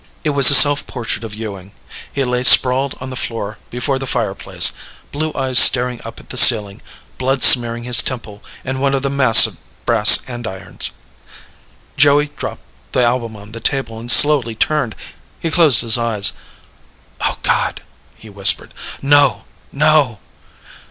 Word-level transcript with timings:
It 0.23 0.31
was 0.31 0.49
a 0.49 0.55
self 0.55 0.87
portrait 0.87 1.23
of 1.23 1.35
Ewing. 1.35 1.73
He 2.11 2.23
lay 2.23 2.41
sprawled 2.43 2.95
on 2.99 3.11
the 3.11 3.15
floor 3.15 3.59
before 3.69 3.99
the 3.99 4.07
fireplace, 4.07 4.71
blue 5.11 5.31
eyes 5.35 5.59
staring 5.59 6.01
up 6.03 6.19
at 6.19 6.29
the 6.29 6.37
ceiling, 6.37 6.81
blood 7.19 7.43
smearing 7.43 7.83
his 7.83 8.01
temple 8.01 8.43
and 8.65 8.81
one 8.81 8.95
of 8.95 9.03
the 9.03 9.11
massive 9.11 9.57
brass 9.85 10.27
andirons. 10.27 10.89
Joey 11.97 12.31
dropped 12.35 12.63
the 12.93 13.03
album 13.03 13.35
on 13.35 13.51
the 13.51 13.59
table 13.59 13.99
and 13.99 14.09
slowly 14.09 14.55
turned. 14.55 14.95
He 15.39 15.51
closed 15.51 15.81
his 15.83 15.99
eyes. 15.99 16.31
"Oh, 17.19 17.37
God!" 17.43 17.83
he 18.17 18.27
whispered. 18.27 18.73
"No! 19.03 19.45
No!" 19.71 20.17